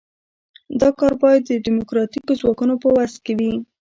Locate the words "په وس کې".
2.83-3.33